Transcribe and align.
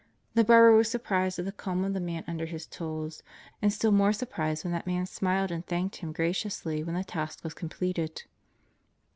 The 0.33 0.43
barber 0.43 0.75
was 0.75 0.89
surprised 0.89 1.37
at 1.37 1.45
the 1.45 1.51
calm 1.51 1.85
of 1.85 1.93
the 1.93 1.99
man 1.99 2.23
under 2.25 2.47
his 2.47 2.65
tools, 2.65 3.21
and 3.61 3.71
still 3.71 3.91
more 3.91 4.11
surprised 4.11 4.63
when 4.63 4.73
that 4.73 4.87
man 4.87 5.05
smiled 5.05 5.51
and 5.51 5.63
thanked 5.63 5.97
him 5.97 6.11
graciously 6.11 6.81
when 6.83 6.95
the 6.95 7.03
task 7.03 7.43
was 7.43 7.53
completed. 7.53 8.23